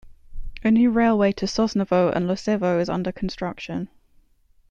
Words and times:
A 0.63 0.71
new 0.71 0.89
railway 0.89 1.31
to 1.33 1.45
Sosnovo 1.45 2.09
and 2.11 2.25
Losevo 2.27 2.81
is 2.81 2.89
under 2.89 3.11
construction. 3.11 3.87